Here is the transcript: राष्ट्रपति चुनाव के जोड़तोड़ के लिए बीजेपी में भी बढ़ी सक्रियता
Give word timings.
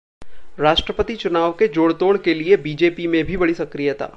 राष्ट्रपति 0.59 1.15
चुनाव 1.15 1.51
के 1.51 1.67
जोड़तोड़ 1.67 2.17
के 2.17 2.33
लिए 2.33 2.57
बीजेपी 2.57 3.07
में 3.07 3.23
भी 3.25 3.37
बढ़ी 3.37 3.53
सक्रियता 3.53 4.05